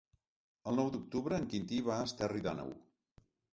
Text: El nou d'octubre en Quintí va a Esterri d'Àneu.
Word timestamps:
El 0.71 0.79
nou 0.79 0.89
d'octubre 0.95 1.39
en 1.43 1.45
Quintí 1.53 1.83
va 1.91 1.99
a 1.99 2.09
Esterri 2.11 2.45
d'Àneu. 2.49 2.75